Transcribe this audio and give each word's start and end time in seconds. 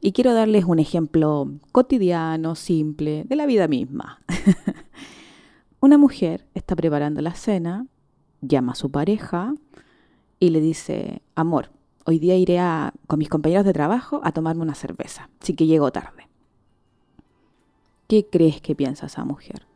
Y 0.00 0.12
quiero 0.12 0.32
darles 0.32 0.64
un 0.64 0.78
ejemplo 0.78 1.50
cotidiano, 1.72 2.54
simple, 2.54 3.24
de 3.24 3.36
la 3.36 3.46
vida 3.46 3.68
misma. 3.68 4.18
Una 5.80 5.98
mujer 5.98 6.46
está 6.54 6.74
preparando 6.74 7.20
la 7.20 7.34
cena, 7.34 7.86
llama 8.40 8.72
a 8.72 8.76
su 8.76 8.90
pareja 8.90 9.54
y 10.38 10.50
le 10.50 10.60
dice, 10.60 11.20
amor, 11.34 11.70
hoy 12.06 12.18
día 12.18 12.36
iré 12.36 12.58
con 13.06 13.18
mis 13.18 13.28
compañeros 13.28 13.66
de 13.66 13.74
trabajo 13.74 14.20
a 14.24 14.32
tomarme 14.32 14.62
una 14.62 14.74
cerveza, 14.74 15.28
así 15.40 15.54
que 15.54 15.66
llego 15.66 15.92
tarde. 15.92 16.28
¿Qué 18.08 18.26
crees 18.26 18.60
que 18.60 18.74
piensa 18.74 19.06
esa 19.06 19.24
mujer? 19.24 19.66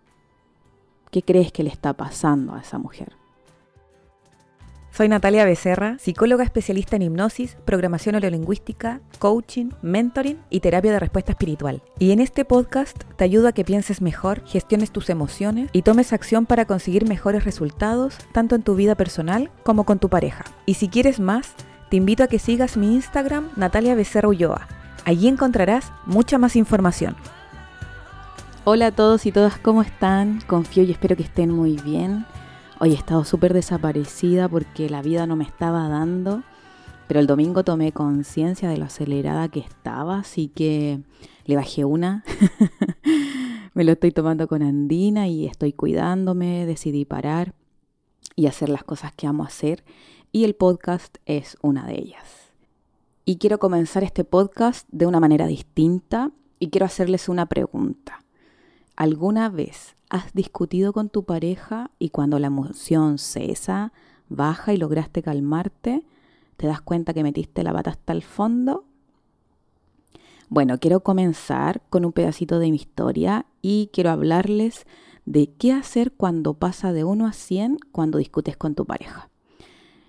¿Qué 1.11 1.23
crees 1.23 1.53
que 1.53 1.63
le 1.63 1.71
está 1.71 1.93
pasando 1.93 2.55
a 2.55 2.61
esa 2.61 2.79
mujer? 2.79 3.13
Soy 4.97 5.09
Natalia 5.09 5.45
Becerra, 5.45 5.99
psicóloga 5.99 6.45
especialista 6.45 6.95
en 6.95 7.03
hipnosis, 7.03 7.57
programación 7.65 8.13
neurolingüística, 8.13 9.01
coaching, 9.19 9.71
mentoring 9.83 10.39
y 10.51 10.61
terapia 10.61 10.93
de 10.93 11.01
respuesta 11.01 11.33
espiritual. 11.33 11.83
Y 11.99 12.13
en 12.13 12.21
este 12.21 12.45
podcast 12.45 13.03
te 13.17 13.25
ayudo 13.25 13.49
a 13.49 13.53
que 13.53 13.65
pienses 13.65 14.01
mejor, 14.01 14.47
gestiones 14.47 14.93
tus 14.93 15.11
emociones 15.11 15.69
y 15.73 15.83
tomes 15.83 16.13
acción 16.13 16.47
para 16.47 16.67
conseguir 16.67 17.09
mejores 17.09 17.45
resultados 17.45 18.19
tanto 18.31 18.55
en 18.55 18.63
tu 18.63 18.77
vida 18.77 18.95
personal 18.95 19.51
como 19.65 19.83
con 19.83 19.99
tu 19.99 20.09
pareja. 20.09 20.45
Y 20.65 20.75
si 20.75 20.87
quieres 20.87 21.19
más, 21.19 21.55
te 21.91 21.97
invito 21.97 22.23
a 22.23 22.29
que 22.29 22.39
sigas 22.39 22.77
mi 22.77 22.95
Instagram 22.95 23.49
Natalia 23.57 23.97
Becerra 23.97 24.29
Ulloa. 24.29 24.69
Allí 25.05 25.27
encontrarás 25.27 25.91
mucha 26.07 26.39
más 26.39 26.55
información. 26.55 27.17
Hola 28.63 28.87
a 28.87 28.93
todos 28.93 29.27
y 29.27 29.33
todas, 29.33 29.59
¿cómo 29.59 29.83
están? 29.83 30.41
Confío 30.47 30.85
y 30.85 30.93
espero 30.93 31.17
que 31.17 31.25
estén 31.25 31.51
muy 31.51 31.79
bien. 31.79 32.27
Hoy 32.85 32.93
he 32.93 32.97
estado 32.97 33.25
súper 33.25 33.55
desaparecida 33.55 34.47
porque 34.47 34.91
la 34.91 35.01
vida 35.01 35.27
no 35.27 35.37
me 35.37 35.45
estaba 35.45 35.89
dando, 35.89 36.43
pero 37.09 37.19
el 37.19 37.27
domingo 37.27 37.65
tomé 37.65 37.93
conciencia 37.93 38.69
de 38.69 38.77
lo 38.77 38.85
acelerada 38.85 39.49
que 39.49 39.61
estaba, 39.61 40.19
así 40.19 40.49
que 40.49 41.01
le 41.47 41.57
bajé 41.57 41.87
una. 41.87 42.25
me 43.73 43.85
lo 43.85 43.93
estoy 43.93 44.11
tomando 44.11 44.49
con 44.49 44.63
Andina 44.63 45.29
y 45.29 45.47
estoy 45.47 45.73
cuidándome, 45.73 46.67
decidí 46.67 47.07
parar 47.07 47.55
y 48.37 48.49
hacer 48.49 48.69
las 48.69 48.85
cosas 48.85 49.15
que 49.15 49.27
amo 49.27 49.45
hacer 49.45 49.83
y 50.31 50.45
el 50.45 50.55
podcast 50.55 51.17
es 51.25 51.57
una 51.63 51.87
de 51.87 51.95
ellas. 51.95 52.53
Y 53.25 53.39
quiero 53.39 53.59
comenzar 53.59 54.05
este 54.05 54.25
podcast 54.25 54.87
de 54.93 55.07
una 55.07 55.21
manera 55.21 55.47
distinta 55.47 56.33
y 56.59 56.69
quiero 56.69 56.85
hacerles 56.85 57.31
una 57.31 57.47
pregunta. 57.47 58.23
¿Alguna 58.95 59.49
vez 59.49 59.97
has 60.15 60.33
discutido 60.33 60.93
con 60.93 61.09
tu 61.09 61.25
pareja 61.25 61.91
y 61.99 62.11
cuando 62.11 62.39
la 62.39 62.47
emoción 62.47 63.19
cesa, 63.19 63.93
baja 64.29 64.73
y 64.73 64.77
lograste 64.77 65.25
calmarte, 65.25 66.07
te 66.57 66.69
das 66.69 66.81
cuenta 66.81 67.13
que 67.13 67.25
metiste 67.25 67.65
la 67.65 67.73
pata 67.73 67.91
hasta 67.91 68.13
el 68.13 68.23
fondo? 68.23 68.85
Bueno, 70.49 70.79
quiero 70.79 71.01
comenzar 71.01 71.83
con 71.91 72.05
un 72.05 72.13
pedacito 72.13 72.61
de 72.61 72.71
mi 72.71 72.77
historia 72.77 73.47
y 73.61 73.91
quiero 73.93 74.11
hablarles 74.11 74.87
de 75.25 75.51
qué 75.51 75.73
hacer 75.73 76.13
cuando 76.13 76.55
pasa 76.55 76.93
de 76.93 77.03
1 77.03 77.27
a 77.27 77.33
100 77.33 77.79
cuando 77.91 78.19
discutes 78.19 78.57
con 78.57 78.77
tu 78.77 78.87
pareja. 78.87 79.31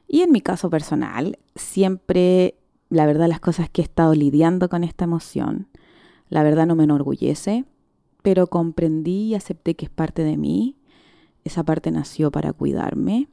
Y 0.08 0.22
en 0.22 0.32
mi 0.32 0.42
caso 0.42 0.70
personal, 0.70 1.40
siempre, 1.56 2.60
la 2.90 3.08
verdad, 3.08 3.28
las 3.28 3.40
cosas 3.40 3.72
que 3.72 3.82
he 3.82 3.86
estado 3.86 4.14
lidiando 4.14 4.70
con 4.70 4.84
esta 4.84 5.06
emoción, 5.06 5.68
la 6.30 6.44
verdad 6.44 6.68
no 6.68 6.76
me 6.76 6.84
enorgullece, 6.84 7.66
pero 8.26 8.48
comprendí 8.48 9.28
y 9.28 9.36
acepté 9.36 9.76
que 9.76 9.86
es 9.86 9.92
parte 9.92 10.24
de 10.24 10.36
mí, 10.36 10.80
esa 11.44 11.64
parte 11.64 11.92
nació 11.92 12.32
para 12.32 12.54
cuidarme 12.54 13.30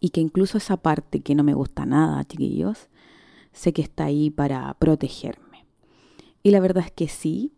y 0.00 0.10
que 0.10 0.20
incluso 0.20 0.58
esa 0.58 0.76
parte 0.78 1.20
que 1.20 1.36
no 1.36 1.44
me 1.44 1.54
gusta 1.54 1.86
nada, 1.86 2.24
chiquillos, 2.24 2.88
sé 3.52 3.72
que 3.72 3.82
está 3.82 4.06
ahí 4.06 4.30
para 4.30 4.74
protegerme. 4.80 5.64
Y 6.42 6.50
la 6.50 6.58
verdad 6.58 6.82
es 6.84 6.90
que 6.90 7.06
sí, 7.06 7.52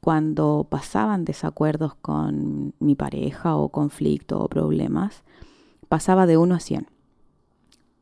cuando 0.00 0.66
pasaban 0.68 1.24
desacuerdos 1.24 1.94
con 1.94 2.74
mi 2.80 2.96
pareja 2.96 3.54
o 3.54 3.68
conflicto 3.68 4.40
o 4.40 4.48
problemas, 4.48 5.22
pasaba 5.88 6.26
de 6.26 6.36
1 6.36 6.52
a 6.56 6.58
100. 6.58 6.88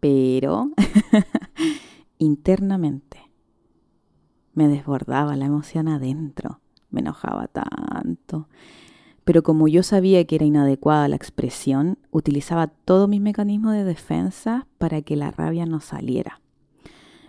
Pero 0.00 0.71
internamente 2.17 3.31
me 4.55 4.69
desbordaba 4.69 5.37
la 5.37 5.44
emoción 5.44 5.89
adentro 5.89 6.62
me 6.94 7.00
enojaba 7.00 7.49
tanto. 7.49 8.49
Pero 9.25 9.43
como 9.43 9.69
yo 9.69 9.82
sabía 9.82 10.25
que 10.27 10.37
era 10.37 10.44
inadecuada 10.44 11.09
la 11.09 11.16
expresión, 11.16 11.99
utilizaba 12.10 12.69
todos 12.69 13.09
mis 13.09 13.21
mecanismos 13.21 13.72
de 13.72 13.84
defensa 13.84 14.66
para 14.78 15.03
que 15.03 15.16
la 15.16 15.31
rabia 15.31 15.66
no 15.66 15.81
saliera. 15.81 16.41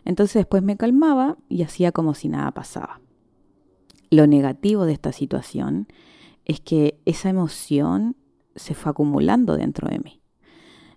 Entonces 0.04 0.42
después 0.42 0.62
me 0.62 0.78
calmaba 0.78 1.38
y 1.50 1.64
hacía 1.64 1.92
como 1.92 2.14
si 2.14 2.30
nada 2.30 2.52
pasaba. 2.52 3.02
Lo 4.12 4.28
negativo 4.28 4.86
de 4.86 4.94
esta 4.94 5.12
situación 5.12 5.88
es 6.44 6.60
que 6.60 7.00
esa 7.06 7.30
emoción 7.30 8.16
se 8.56 8.76
fue 8.76 8.92
acumulando 8.92 9.58
dentro 9.58 9.90
de 9.90 10.00
mí. 10.00 10.22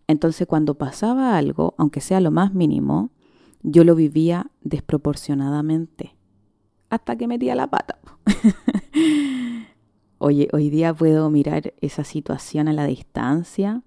Entonces 0.09 0.47
cuando 0.47 0.75
pasaba 0.75 1.37
algo, 1.39 1.75
aunque 1.79 2.01
sea 2.01 2.21
lo 2.21 2.31
más 2.31 2.53
mínimo, 2.53 3.11
yo 3.63 3.85
lo 3.85 3.95
vivía 3.95 4.51
desproporcionadamente 4.63 6.18
hasta 6.91 7.17
que 7.17 7.29
metía 7.29 7.55
la 7.55 7.69
pata. 7.69 7.99
Oye, 10.19 10.49
hoy 10.53 10.71
día 10.71 10.93
puedo 10.95 11.31
mirar 11.31 11.75
esa 11.81 12.05
situación 12.05 12.69
a 12.69 12.73
la 12.73 12.87
distancia 12.87 13.83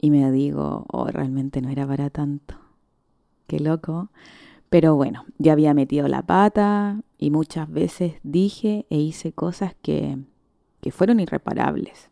y 0.00 0.10
me 0.10 0.30
digo, 0.32 0.84
oh, 0.88 1.06
realmente 1.06 1.62
no 1.62 1.68
era 1.68 1.86
para 1.86 2.10
tanto. 2.10 2.56
Qué 3.46 3.60
loco. 3.60 4.10
Pero 4.68 4.96
bueno, 4.96 5.26
ya 5.38 5.52
había 5.52 5.74
metido 5.74 6.08
la 6.08 6.22
pata 6.22 7.02
y 7.18 7.30
muchas 7.30 7.70
veces 7.70 8.14
dije 8.22 8.86
e 8.90 8.98
hice 8.98 9.32
cosas 9.32 9.76
que, 9.80 10.18
que 10.80 10.90
fueron 10.90 11.20
irreparables. 11.20 12.10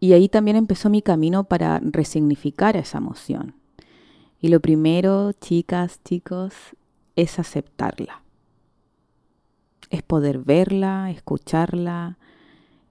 Y 0.00 0.14
ahí 0.14 0.28
también 0.28 0.56
empezó 0.56 0.90
mi 0.90 1.00
camino 1.00 1.44
para 1.44 1.80
resignificar 1.80 2.76
esa 2.76 2.98
emoción. 2.98 3.54
Y 4.40 4.48
lo 4.48 4.60
primero, 4.60 5.32
chicas, 5.32 6.00
chicos, 6.04 6.54
es 7.16 7.38
aceptarla. 7.38 8.22
Es 9.90 10.02
poder 10.02 10.38
verla, 10.38 11.10
escucharla 11.10 12.18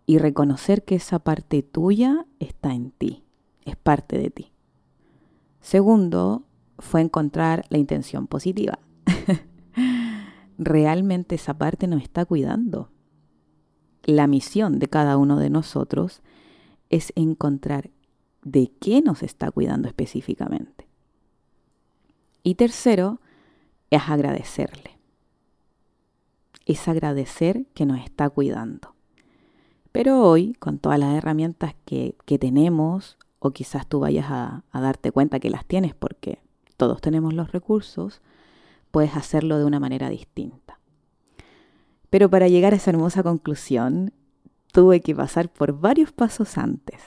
y 0.06 0.18
reconocer 0.18 0.84
que 0.84 0.96
esa 0.96 1.20
parte 1.20 1.64
tuya 1.64 2.26
está 2.40 2.74
en 2.74 2.92
ti, 2.92 3.24
es 3.66 3.76
parte 3.76 4.18
de 4.18 4.30
ti. 4.30 4.52
Segundo, 5.62 6.44
fue 6.80 7.02
encontrar 7.02 7.66
la 7.70 7.78
intención 7.78 8.28
positiva. 8.28 8.80
Realmente 10.58 11.36
esa 11.36 11.58
parte 11.58 11.88
nos 11.88 12.02
está 12.02 12.26
cuidando. 12.26 12.90
La 14.04 14.28
misión 14.28 14.80
de 14.80 14.88
cada 14.88 15.18
uno 15.18 15.40
de 15.40 15.50
nosotros 15.50 16.22
es 16.90 17.14
encontrar 17.16 17.92
de 18.44 18.72
qué 18.80 19.02
nos 19.02 19.24
está 19.24 19.50
cuidando 19.52 19.88
específicamente. 19.88 20.88
Y 22.44 22.56
tercero, 22.56 23.22
es 23.96 24.10
agradecerle. 24.10 24.98
Es 26.66 26.88
agradecer 26.88 27.66
que 27.74 27.86
nos 27.86 28.00
está 28.00 28.30
cuidando. 28.30 28.96
Pero 29.92 30.22
hoy, 30.22 30.54
con 30.54 30.80
todas 30.80 30.98
las 30.98 31.14
herramientas 31.14 31.76
que, 31.86 32.16
tenemos, 32.40 33.18
o 33.40 33.52
quizás 33.52 33.88
tú 33.88 34.00
vayas 34.00 34.26
a, 34.30 34.64
a 34.72 34.82
darte 34.82 35.12
cuenta 35.12 35.40
que 35.40 35.52
las 35.52 35.66
tienes 35.66 35.94
porque 35.94 36.40
todos 36.78 37.02
tenemos 37.02 37.34
los 37.34 37.52
recursos, 37.52 38.22
puedes 38.90 39.16
hacerlo 39.16 39.60
de 39.60 39.66
una 39.66 39.80
manera 39.80 40.10
distinta. 40.10 40.80
Pero 42.10 42.30
para 42.30 42.48
llegar 42.48 42.74
a 42.74 42.78
esa 42.78 42.90
hermosa 42.90 43.22
conclusión, 43.22 44.14
tuve 44.72 45.02
que 45.02 45.14
pasar 45.14 45.50
por 45.50 45.80
varios 45.80 46.12
pasos 46.12 46.58
antes. 46.58 47.02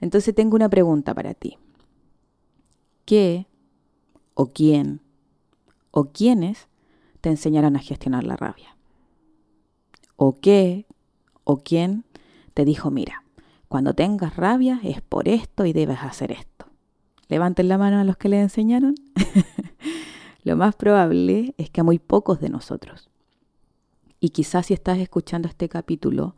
Entonces 0.00 0.34
tengo 0.34 0.54
una 0.54 0.68
pregunta 0.68 1.14
para 1.14 1.34
ti. 1.34 1.58
¿Qué 3.04 3.46
o 4.34 4.52
quién 4.52 5.00
o 5.96 6.12
quiénes 6.12 6.68
te 7.22 7.30
enseñaron 7.30 7.74
a 7.74 7.78
gestionar 7.78 8.22
la 8.22 8.36
rabia. 8.36 8.76
O 10.16 10.38
qué 10.40 10.84
o 11.42 11.62
quién 11.62 12.04
te 12.52 12.66
dijo, 12.66 12.90
mira, 12.90 13.24
cuando 13.68 13.94
tengas 13.94 14.36
rabia 14.36 14.78
es 14.82 15.00
por 15.00 15.26
esto 15.26 15.64
y 15.64 15.72
debes 15.72 16.00
hacer 16.02 16.32
esto. 16.32 16.66
Levanten 17.28 17.68
la 17.68 17.78
mano 17.78 17.98
a 17.98 18.04
los 18.04 18.18
que 18.18 18.28
le 18.28 18.42
enseñaron. 18.42 18.94
Lo 20.44 20.54
más 20.54 20.76
probable 20.76 21.54
es 21.56 21.70
que 21.70 21.80
a 21.80 21.84
muy 21.84 21.98
pocos 21.98 22.40
de 22.40 22.50
nosotros. 22.50 23.08
Y 24.20 24.30
quizás 24.30 24.66
si 24.66 24.74
estás 24.74 24.98
escuchando 24.98 25.48
este 25.48 25.70
capítulo, 25.70 26.36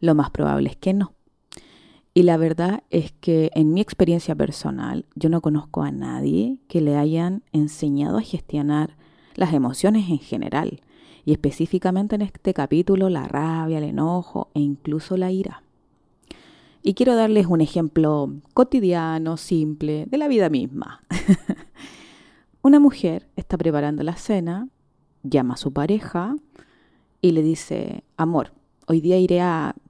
lo 0.00 0.14
más 0.14 0.28
probable 0.30 0.68
es 0.68 0.76
que 0.76 0.92
no. 0.92 1.14
Y 2.18 2.24
la 2.24 2.36
verdad 2.36 2.82
es 2.90 3.12
que 3.12 3.52
en 3.54 3.72
mi 3.72 3.80
experiencia 3.80 4.34
personal, 4.34 5.06
yo 5.14 5.28
no 5.28 5.40
conozco 5.40 5.84
a 5.84 5.92
nadie 5.92 6.58
que 6.66 6.80
le 6.80 6.96
hayan 6.96 7.44
enseñado 7.52 8.18
a 8.18 8.22
gestionar 8.22 8.96
las 9.36 9.54
emociones 9.54 10.10
en 10.10 10.18
general, 10.18 10.80
y 11.24 11.30
específicamente 11.30 12.16
en 12.16 12.22
este 12.22 12.54
capítulo 12.54 13.08
la 13.08 13.28
rabia, 13.28 13.78
el 13.78 13.84
enojo 13.84 14.50
e 14.54 14.58
incluso 14.58 15.16
la 15.16 15.30
ira. 15.30 15.62
Y 16.82 16.94
quiero 16.94 17.14
darles 17.14 17.46
un 17.46 17.60
ejemplo 17.60 18.34
cotidiano, 18.52 19.36
simple, 19.36 20.06
de 20.06 20.18
la 20.18 20.26
vida 20.26 20.50
misma. 20.50 21.00
una 22.62 22.80
mujer 22.80 23.28
está 23.36 23.56
preparando 23.56 24.02
la 24.02 24.16
cena, 24.16 24.66
llama 25.22 25.54
a 25.54 25.56
su 25.56 25.72
pareja 25.72 26.34
y 27.20 27.30
le 27.30 27.44
dice, 27.44 28.02
amor, 28.16 28.57
hoy 28.88 29.02
día 29.02 29.18
iré 29.18 29.40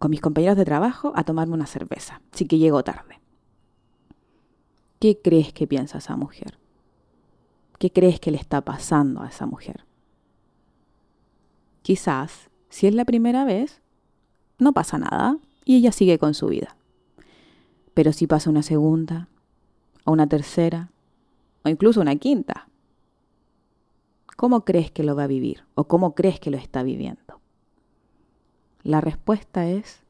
con 0.01 0.11
mis 0.11 0.21
compañeros 0.21 0.57
de 0.57 0.65
trabajo 0.65 1.13
a 1.15 1.23
tomarme 1.23 1.55
una 1.55 1.67
cerveza, 1.67 2.21
así 2.33 2.47
que 2.47 2.59
llego 2.59 2.83
tarde. 2.83 3.21
¿Qué 4.99 5.21
crees 5.23 5.53
que 5.53 5.69
piensa 5.69 5.99
esa 5.99 6.17
mujer? 6.17 6.59
¿Qué 7.79 7.93
crees 7.93 8.19
que 8.19 8.33
le 8.33 8.39
está 8.39 8.61
pasando 8.63 9.23
a 9.23 9.29
esa 9.29 9.47
mujer? 9.47 9.85
Quizás, 11.83 12.51
si 12.69 12.89
es 12.89 12.95
la 12.95 13.05
primera 13.05 13.45
vez, 13.45 13.81
no 14.59 14.73
pasa 14.73 14.99
nada 14.99 15.39
y 15.65 15.77
ella 15.77 15.93
sigue 15.93 16.19
con 16.19 16.35
su 16.35 16.49
vida. 16.49 16.77
Pero 17.95 18.13
si 18.13 18.27
pasa 18.27 18.51
una 18.51 18.63
segunda, 18.63 19.29
o 20.05 20.11
una 20.11 20.27
tercera, 20.27 20.91
o 21.65 21.69
incluso 21.69 22.01
una 22.01 22.17
quinta, 22.17 22.69
¿cómo 24.37 24.65
crees 24.65 24.91
que 24.91 25.05
lo 25.05 25.15
va 25.15 25.25
a 25.25 25.29
vivir? 25.29 25.63
¿O 25.77 25.85
cómo 25.85 26.17
crees 26.17 26.41
que 26.41 26.51
lo 26.51 26.57
está 26.57 26.83
viviendo? 26.83 27.28
La 28.83 29.01
respuesta 29.01 29.69
es 29.69 30.01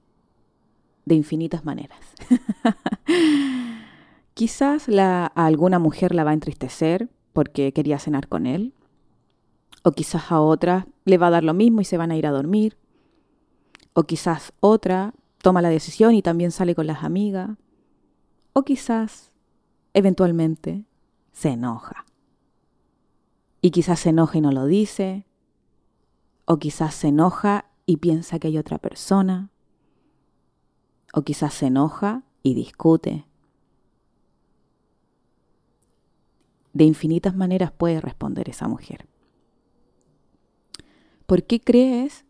de 1.04 1.14
infinitas 1.14 1.64
maneras. 1.64 1.98
Quizás 4.34 4.88
a 4.88 5.26
alguna 5.34 5.78
mujer 5.78 6.14
la 6.14 6.24
va 6.24 6.30
a 6.30 6.34
entristecer 6.34 7.08
porque 7.32 7.72
quería 7.72 7.98
cenar 7.98 8.28
con 8.28 8.46
él, 8.46 8.74
o 9.82 9.92
quizás 9.92 10.30
a 10.30 10.40
otra 10.40 10.86
le 11.04 11.18
va 11.18 11.28
a 11.28 11.30
dar 11.30 11.44
lo 11.44 11.54
mismo 11.54 11.80
y 11.80 11.84
se 11.84 11.96
van 11.96 12.10
a 12.10 12.16
ir 12.16 12.26
a 12.26 12.30
dormir. 12.30 12.76
O 13.94 14.04
quizás 14.04 14.52
otra 14.60 15.14
toma 15.40 15.62
la 15.62 15.70
decisión 15.70 16.14
y 16.14 16.22
también 16.22 16.50
sale 16.50 16.74
con 16.74 16.86
las 16.86 17.04
amigas. 17.04 17.50
O 18.52 18.64
quizás, 18.64 19.32
eventualmente, 19.94 20.84
se 21.32 21.50
enoja. 21.50 22.06
Y 23.60 23.70
quizás 23.70 24.00
se 24.00 24.10
enoja 24.10 24.38
y 24.38 24.40
no 24.40 24.52
lo 24.52 24.66
dice. 24.66 25.26
O 26.44 26.58
quizás 26.58 26.94
se 26.94 27.08
enoja 27.08 27.66
y 27.88 27.96
piensa 27.96 28.38
que 28.38 28.48
hay 28.48 28.58
otra 28.58 28.76
persona. 28.76 29.50
O 31.14 31.22
quizás 31.22 31.54
se 31.54 31.68
enoja 31.68 32.22
y 32.42 32.52
discute. 32.52 33.24
De 36.74 36.84
infinitas 36.84 37.34
maneras 37.34 37.72
puede 37.72 38.02
responder 38.02 38.50
esa 38.50 38.68
mujer. 38.68 39.08
¿Por 41.24 41.44
qué 41.44 41.60
crees 41.60 42.26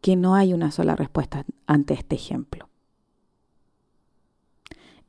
que 0.00 0.16
no 0.16 0.34
hay 0.34 0.54
una 0.54 0.70
sola 0.70 0.96
respuesta 0.96 1.44
ante 1.66 1.92
este 1.92 2.16
ejemplo? 2.16 2.70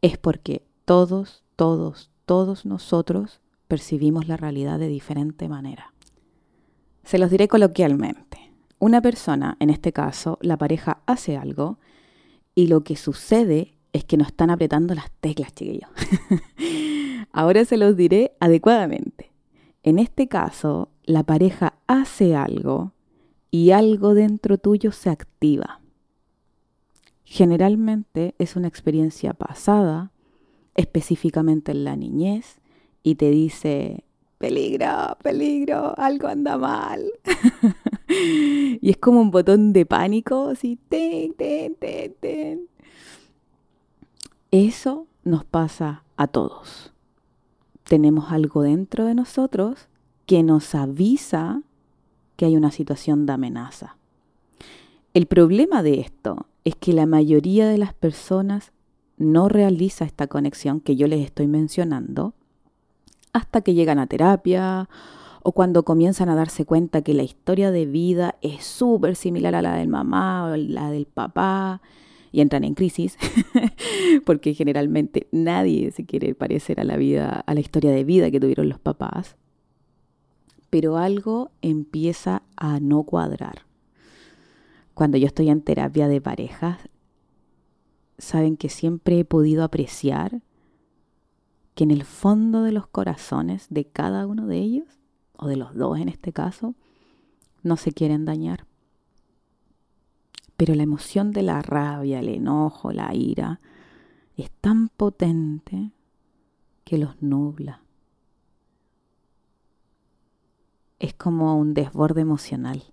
Es 0.02 0.18
porque 0.18 0.68
todos, 0.84 1.46
todos, 1.56 2.12
todos 2.26 2.66
nosotros 2.66 3.40
percibimos 3.70 4.28
la 4.28 4.36
realidad 4.36 4.80
de 4.80 4.90
diferente 4.90 5.48
manera. 5.48 5.94
Se 7.06 7.18
los 7.18 7.32
diré 7.32 7.48
coloquialmente. 7.48 8.47
Una 8.80 9.02
persona, 9.02 9.58
en 9.60 9.70
este 9.70 9.92
caso, 9.92 10.38
la 10.42 10.58
pareja 10.58 11.02
hace 11.08 11.36
algo 11.36 11.80
y 12.54 12.68
lo 12.68 12.84
que 12.84 12.96
sucede 12.96 13.74
es 13.92 14.04
que 14.04 14.18
no 14.18 14.24
están 14.24 14.52
apretando 14.52 14.94
las 14.94 15.10
teclas, 15.20 15.54
chiquillos. 15.54 15.90
Ahora 17.32 17.66
se 17.66 17.78
los 17.78 17.96
diré 17.98 18.34
adecuadamente. 18.40 19.32
En 19.84 19.98
este 19.98 20.28
caso, 20.28 20.90
la 21.06 21.24
pareja 21.24 21.74
hace 21.88 22.36
algo 22.36 22.94
y 23.50 23.72
algo 23.72 24.14
dentro 24.14 24.58
tuyo 24.58 24.92
se 24.92 25.10
activa. 25.10 25.82
Generalmente 27.24 28.36
es 28.38 28.56
una 28.56 28.68
experiencia 28.68 29.34
pasada, 29.34 30.12
específicamente 30.76 31.72
en 31.72 31.84
la 31.84 31.96
niñez, 31.96 32.60
y 33.02 33.16
te 33.16 33.32
dice, 33.32 34.04
peligro, 34.38 35.18
peligro, 35.24 35.98
algo 35.98 36.28
anda 36.28 36.58
mal. 36.58 37.04
y 38.82 38.90
es 38.90 38.98
como 38.98 39.22
un 39.22 39.32
botón 39.32 39.74
de 39.74 39.86
pánico, 39.86 40.50
así, 40.50 40.80
ten, 40.90 41.34
ten, 41.34 41.76
ten, 41.76 42.16
ten. 42.20 42.68
Eso 44.52 45.08
nos 45.24 45.44
pasa 45.44 46.04
a 46.16 46.28
todos. 46.28 46.94
Tenemos 47.84 48.32
algo 48.32 48.62
dentro 48.62 49.06
de 49.06 49.16
nosotros 49.16 49.88
que 50.26 50.44
nos 50.44 50.74
avisa 50.76 51.62
que 52.36 52.46
hay 52.46 52.56
una 52.56 52.72
situación 52.72 53.26
de 53.26 53.34
amenaza. 53.34 53.98
El 55.14 55.26
problema 55.26 55.84
de 55.84 56.00
esto 56.00 56.48
es 56.64 56.76
que 56.76 56.94
la 56.94 57.06
mayoría 57.06 57.68
de 57.68 57.78
las 57.78 57.94
personas 57.94 58.72
no 59.18 59.50
realiza 59.50 60.06
esta 60.06 60.28
conexión 60.28 60.80
que 60.80 60.96
yo 60.96 61.08
les 61.08 61.26
estoy 61.26 61.48
mencionando 61.48 62.34
hasta 63.34 63.62
que 63.62 63.74
llegan 63.74 64.00
a 64.00 64.08
terapia 64.08 64.90
o 65.48 65.54
cuando 65.54 65.84
comienzan 65.84 66.28
a 66.28 66.36
darse 66.36 66.66
cuenta 66.66 67.04
que 67.04 67.14
la 67.14 67.24
historia 67.24 67.72
de 67.72 67.86
vida 67.86 68.36
es 68.42 68.66
súper 68.66 69.16
similar 69.16 69.56
a 69.56 69.62
la 69.62 69.76
del 69.76 69.88
mamá 69.88 70.44
o 70.44 70.58
la 70.58 70.92
del 70.92 71.06
papá 71.06 71.82
y 72.34 72.42
entran 72.42 72.66
en 72.66 72.74
crisis 72.74 73.18
porque 74.26 74.54
generalmente 74.54 75.30
nadie 75.32 75.92
se 75.92 76.06
quiere 76.06 76.36
parecer 76.36 76.82
a 76.82 76.84
la 76.84 76.98
vida 76.98 77.46
a 77.48 77.54
la 77.54 77.62
historia 77.62 77.92
de 77.92 78.04
vida 78.04 78.30
que 78.30 78.42
tuvieron 78.42 78.68
los 78.68 78.78
papás 78.78 79.38
pero 80.70 80.98
algo 80.98 81.52
empieza 81.62 82.44
a 82.58 82.82
no 82.82 83.04
cuadrar. 83.04 83.62
Cuando 84.94 85.18
yo 85.18 85.28
estoy 85.28 85.50
en 85.50 85.62
terapia 85.62 86.10
de 86.10 86.20
parejas, 86.20 86.90
saben 88.18 88.58
que 88.58 88.68
siempre 88.68 89.20
he 89.20 89.24
podido 89.24 89.64
apreciar 89.64 90.42
que 91.74 91.86
en 91.86 91.92
el 91.92 92.04
fondo 92.04 92.64
de 92.64 92.74
los 92.74 92.86
corazones 92.86 93.68
de 93.70 93.86
cada 93.86 94.28
uno 94.28 94.46
de 94.46 94.58
ellos, 94.58 95.07
o 95.38 95.48
de 95.48 95.56
los 95.56 95.76
dos 95.76 96.00
en 96.00 96.10
este 96.10 96.34
caso, 96.34 96.76
no 97.64 97.78
se 97.78 97.92
quieren 97.92 98.26
dañar. 98.26 98.66
Pero 100.56 100.74
la 100.76 100.84
emoción 100.84 101.32
de 101.32 101.44
la 101.44 101.62
rabia, 101.62 102.20
el 102.20 102.30
enojo, 102.30 102.92
la 102.92 103.14
ira, 103.14 103.60
es 104.36 104.50
tan 104.62 104.90
potente 104.90 105.92
que 106.84 106.98
los 106.98 107.22
nubla. 107.22 107.82
es 111.00 111.14
como 111.14 111.58
un 111.58 111.74
desborde 111.74 112.22
emocional 112.22 112.84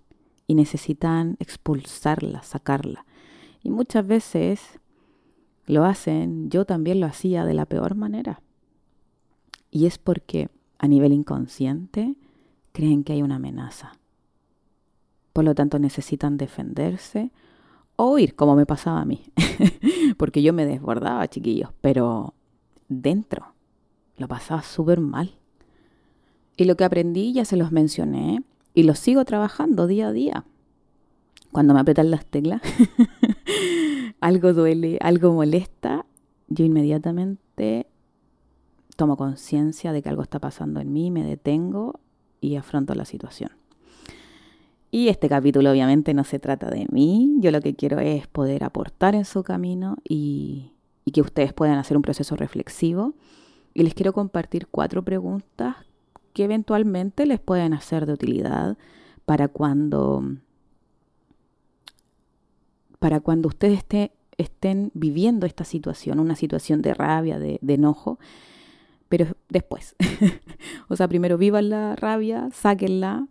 y 0.47 0.55
necesitan 0.55 1.37
expulsarla, 1.39 2.43
sacarla. 2.43 3.05
Y 3.63 3.71
muchas 3.71 4.05
veces 4.05 4.61
lo 5.65 5.85
hacen, 5.85 6.49
yo 6.49 6.65
también 6.65 6.99
lo 6.99 7.07
hacía 7.07 7.45
de 7.45 7.55
la 7.55 7.65
peor 7.65 7.95
manera. 7.95 8.41
Y 9.71 9.87
es 9.87 9.97
porque 9.97 10.49
a 10.77 10.87
nivel 10.87 11.13
inconsciente 11.13 12.15
creen 12.75 13.05
que 13.05 13.13
hay 13.13 13.23
una 13.23 13.37
amenaza. 13.37 13.93
Por 15.33 15.45
lo 15.45 15.55
tanto 15.55 15.79
necesitan 15.79 16.37
defenderse 16.37 17.31
o 17.95 18.11
huir, 18.11 18.35
como 18.35 18.55
me 18.55 18.65
pasaba 18.65 19.01
a 19.01 19.05
mí. 19.05 19.23
porque 20.17 20.43
yo 20.43 20.53
me 20.53 20.65
desbordaba, 20.65 21.27
chiquillos, 21.29 21.71
pero 21.81 22.33
dentro 22.89 23.53
lo 24.17 24.27
pasaba 24.27 24.61
súper 24.61 24.99
mal. 24.99 25.35
Y 26.57 26.65
lo 26.65 26.75
que 26.75 26.83
aprendí 26.83 27.33
ya 27.33 27.45
se 27.45 27.57
los 27.57 27.71
mencioné 27.71 28.43
y 28.73 28.83
lo 28.83 28.93
sigo 28.93 29.23
trabajando 29.23 29.87
día 29.87 30.09
a 30.09 30.11
día. 30.11 30.45
Cuando 31.53 31.73
me 31.73 31.79
apretan 31.79 32.11
las 32.11 32.25
teclas, 32.25 32.61
algo 34.19 34.53
duele, 34.53 34.97
algo 35.01 35.33
molesta, 35.33 36.05
yo 36.49 36.65
inmediatamente 36.65 37.87
tomo 38.97 39.15
conciencia 39.15 39.93
de 39.93 40.01
que 40.01 40.09
algo 40.09 40.23
está 40.23 40.39
pasando 40.39 40.81
en 40.81 40.91
mí, 40.91 41.11
me 41.11 41.23
detengo 41.23 41.99
y 42.45 42.55
afronto 42.55 42.93
la 42.95 43.05
situación. 43.05 43.51
Y 44.91 45.09
este 45.09 45.27
capítulo 45.27 45.71
obviamente 45.71 46.13
no 46.13 46.23
se 46.23 46.39
trata 46.39 46.69
de 46.69 46.87
mí, 46.89 47.35
yo 47.39 47.51
lo 47.51 47.59
que 47.59 47.75
quiero 47.75 47.99
es 47.99 48.27
poder 48.27 48.63
aportar 48.63 49.13
en 49.13 49.25
su 49.25 49.43
camino 49.43 49.97
y, 50.07 50.71
que 51.13 51.21
ustedes 51.21 51.53
puedan 51.53 51.77
hacer 51.77 51.97
un 51.97 52.03
proceso 52.03 52.35
reflexivo. 52.35 53.13
Y 53.73 53.83
les 53.83 53.93
quiero 53.93 54.13
compartir 54.13 54.67
cuatro 54.67 55.03
preguntas 55.03 55.75
que 56.33 56.45
eventualmente 56.45 57.25
les 57.25 57.39
pueden 57.39 57.73
hacer 57.73 58.05
de 58.05 58.13
utilidad 58.13 58.77
para 59.25 59.47
cuando, 59.49 60.23
para 62.99 63.19
cuando 63.19 63.49
ustedes 63.49 63.83
estén 64.37 64.91
viviendo 64.93 65.45
esta 65.45 65.65
situación, 65.65 66.19
una 66.19 66.35
situación 66.35 66.81
de 66.81 66.93
rabia, 66.93 67.37
de 67.37 67.59
enojo, 67.67 68.17
pero 69.09 69.27
después. 69.49 69.95
o 70.87 70.95
sea, 70.95 71.07
primero 71.07 71.37
vivan 71.37 71.69
la 71.69 71.95
rabia, 71.95 72.49
sáquenla. 72.51 73.27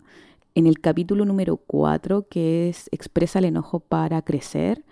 En 0.55 0.67
el 0.67 0.79
capítulo 0.79 1.25
número 1.25 1.57
4, 1.57 2.29
que 2.29 2.69
es 2.69 2.89
Expresa 2.93 3.41
el 3.41 3.47
enojo 3.47 3.81
para 3.81 4.23
crecer, 4.23 4.85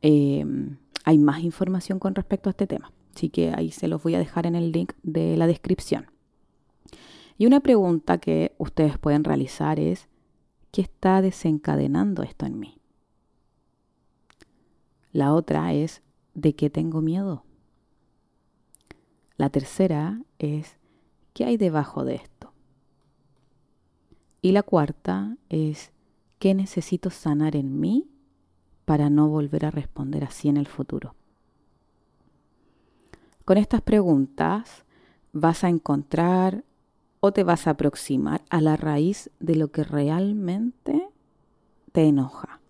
em, 0.00 0.78
hay 1.04 1.18
más 1.18 1.40
información 1.40 1.98
con 1.98 2.14
respecto 2.14 2.48
a 2.48 2.52
este 2.52 2.66
tema. 2.66 2.92
Así 3.14 3.28
que 3.28 3.52
ahí 3.54 3.70
se 3.70 3.88
los 3.88 4.02
voy 4.02 4.14
a 4.14 4.18
dejar 4.18 4.46
en 4.46 4.54
el 4.54 4.72
link 4.72 4.92
de 5.02 5.36
la 5.36 5.46
descripción. 5.46 6.06
Y 7.36 7.46
una 7.46 7.60
pregunta 7.60 8.18
que 8.18 8.54
ustedes 8.58 8.98
pueden 8.98 9.24
realizar 9.24 9.78
es, 9.78 10.08
¿qué 10.70 10.80
está 10.80 11.20
desencadenando 11.22 12.22
esto 12.22 12.46
en 12.46 12.58
mí? 12.58 12.80
La 15.12 15.34
otra 15.34 15.72
es, 15.72 16.02
¿de 16.34 16.54
qué 16.54 16.70
tengo 16.70 17.00
miedo? 17.00 17.44
La 19.38 19.50
tercera 19.50 20.20
es, 20.40 20.76
¿qué 21.32 21.44
hay 21.44 21.56
debajo 21.56 22.04
de 22.04 22.16
esto? 22.16 22.52
Y 24.42 24.50
la 24.50 24.64
cuarta 24.64 25.36
es, 25.48 25.92
¿qué 26.40 26.54
necesito 26.54 27.08
sanar 27.08 27.54
en 27.54 27.78
mí 27.78 28.10
para 28.84 29.10
no 29.10 29.28
volver 29.28 29.64
a 29.64 29.70
responder 29.70 30.24
así 30.24 30.48
en 30.48 30.56
el 30.56 30.66
futuro? 30.66 31.14
Con 33.44 33.58
estas 33.58 33.80
preguntas 33.80 34.84
vas 35.32 35.62
a 35.62 35.68
encontrar 35.68 36.64
o 37.20 37.32
te 37.32 37.44
vas 37.44 37.68
a 37.68 37.70
aproximar 37.70 38.44
a 38.50 38.60
la 38.60 38.76
raíz 38.76 39.30
de 39.38 39.54
lo 39.54 39.70
que 39.70 39.84
realmente 39.84 41.08
te 41.92 42.08
enoja. 42.08 42.60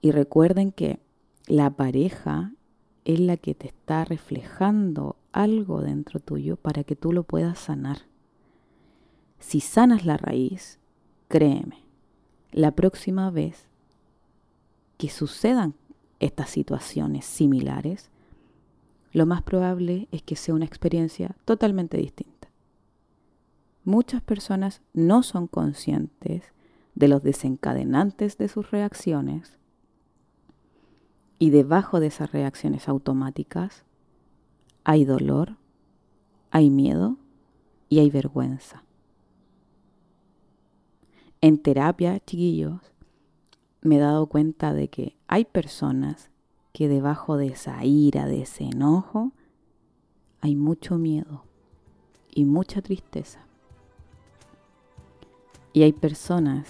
Y 0.00 0.10
recuerden 0.10 0.72
que 0.72 1.00
la 1.46 1.68
pareja 1.68 2.52
es 3.04 3.20
la 3.20 3.36
que 3.36 3.54
te 3.54 3.68
está 3.68 4.04
reflejando 4.04 5.16
algo 5.32 5.80
dentro 5.80 6.20
tuyo 6.20 6.56
para 6.56 6.84
que 6.84 6.96
tú 6.96 7.12
lo 7.12 7.24
puedas 7.24 7.58
sanar. 7.58 8.02
Si 9.38 9.60
sanas 9.60 10.04
la 10.04 10.16
raíz, 10.16 10.78
créeme, 11.28 11.78
la 12.52 12.70
próxima 12.72 13.30
vez 13.30 13.66
que 14.98 15.08
sucedan 15.08 15.74
estas 16.20 16.50
situaciones 16.50 17.24
similares, 17.24 18.10
lo 19.12 19.26
más 19.26 19.42
probable 19.42 20.08
es 20.12 20.22
que 20.22 20.36
sea 20.36 20.54
una 20.54 20.64
experiencia 20.64 21.34
totalmente 21.44 21.96
distinta. 21.96 22.48
Muchas 23.84 24.22
personas 24.22 24.80
no 24.94 25.24
son 25.24 25.48
conscientes 25.48 26.52
de 26.94 27.08
los 27.08 27.22
desencadenantes 27.22 28.38
de 28.38 28.48
sus 28.48 28.70
reacciones 28.70 29.58
y 31.42 31.50
debajo 31.50 31.98
de 31.98 32.06
esas 32.06 32.30
reacciones 32.30 32.88
automáticas 32.88 33.82
hay 34.84 35.04
dolor, 35.04 35.56
hay 36.52 36.70
miedo 36.70 37.16
y 37.88 37.98
hay 37.98 38.10
vergüenza. 38.10 38.84
En 41.40 41.58
terapia, 41.58 42.20
chiquillos, 42.20 42.80
me 43.80 43.96
he 43.96 43.98
dado 43.98 44.26
cuenta 44.26 44.72
de 44.72 44.86
que 44.86 45.16
hay 45.26 45.44
personas 45.44 46.30
que 46.72 46.86
debajo 46.86 47.36
de 47.36 47.48
esa 47.48 47.84
ira, 47.84 48.26
de 48.26 48.42
ese 48.42 48.62
enojo, 48.62 49.32
hay 50.42 50.54
mucho 50.54 50.96
miedo 50.96 51.42
y 52.32 52.44
mucha 52.44 52.82
tristeza. 52.82 53.48
Y 55.72 55.82
hay 55.82 55.92
personas 55.92 56.68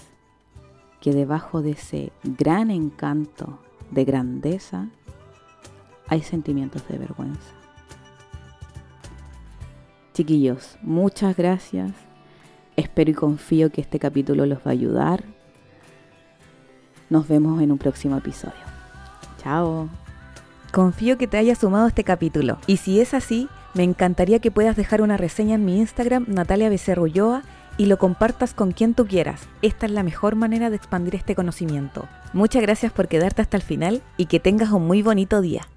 que 0.99 1.11
debajo 1.11 1.61
de 1.61 1.73
ese 1.73 2.11
gran 2.23 2.71
encanto 2.71 3.59
de 3.93 4.05
grandeza 4.05 4.87
hay 6.07 6.21
sentimientos 6.21 6.87
de 6.87 6.97
vergüenza. 6.97 7.51
Chiquillos, 10.13 10.77
muchas 10.81 11.35
gracias. 11.35 11.91
Espero 12.75 13.11
y 13.11 13.13
confío 13.13 13.71
que 13.71 13.81
este 13.81 13.99
capítulo 13.99 14.45
los 14.45 14.59
va 14.59 14.67
a 14.67 14.71
ayudar. 14.71 15.23
Nos 17.09 17.27
vemos 17.27 17.61
en 17.61 17.71
un 17.71 17.77
próximo 17.77 18.17
episodio. 18.17 18.53
Chao. 19.37 19.89
Confío 20.71 21.17
que 21.17 21.27
te 21.27 21.37
haya 21.37 21.55
sumado 21.55 21.87
este 21.87 22.03
capítulo. 22.03 22.57
Y 22.67 22.77
si 22.77 22.99
es 22.99 23.13
así, 23.13 23.47
me 23.73 23.83
encantaría 23.83 24.39
que 24.39 24.51
puedas 24.51 24.75
dejar 24.75 25.01
una 25.01 25.17
reseña 25.17 25.55
en 25.55 25.65
mi 25.65 25.79
Instagram, 25.79 26.25
Natalia 26.27 26.69
Becerro 26.69 27.07
y 27.77 27.85
lo 27.87 27.97
compartas 27.97 28.53
con 28.53 28.71
quien 28.71 28.93
tú 28.93 29.05
quieras. 29.05 29.47
Esta 29.61 29.85
es 29.85 29.91
la 29.91 30.03
mejor 30.03 30.35
manera 30.35 30.69
de 30.69 30.75
expandir 30.75 31.15
este 31.15 31.35
conocimiento. 31.35 32.07
Muchas 32.33 32.61
gracias 32.61 32.91
por 32.91 33.07
quedarte 33.07 33.41
hasta 33.41 33.57
el 33.57 33.63
final 33.63 34.01
y 34.17 34.25
que 34.25 34.39
tengas 34.39 34.71
un 34.71 34.87
muy 34.87 35.01
bonito 35.01 35.41
día. 35.41 35.67